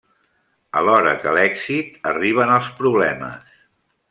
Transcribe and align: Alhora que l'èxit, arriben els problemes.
Alhora 0.79 1.11
que 1.25 1.33
l'èxit, 1.35 1.93
arriben 2.13 2.55
els 2.57 2.71
problemes. 2.81 3.55